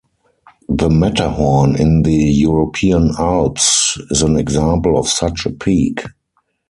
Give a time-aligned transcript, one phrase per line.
[0.67, 6.01] The Matterhorn in the European Alps is an example of such a peak.